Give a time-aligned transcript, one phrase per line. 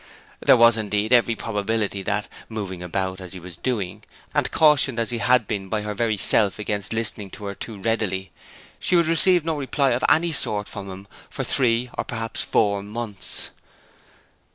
[0.39, 5.11] There was, indeed, every probability that, moving about as he was doing, and cautioned as
[5.11, 8.31] he had been by her very self against listening to her too readily,
[8.79, 12.81] she would receive no reply of any sort from him for three or perhaps four
[12.81, 13.51] months.